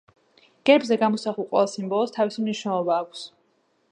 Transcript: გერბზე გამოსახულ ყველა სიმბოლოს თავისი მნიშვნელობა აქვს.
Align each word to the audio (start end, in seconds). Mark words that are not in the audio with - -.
გერბზე 0.69 0.97
გამოსახულ 1.03 1.47
ყველა 1.51 1.69
სიმბოლოს 1.75 2.15
თავისი 2.17 2.45
მნიშვნელობა 2.45 2.99
აქვს. 3.05 3.29